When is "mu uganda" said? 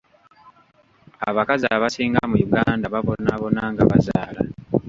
2.29-2.85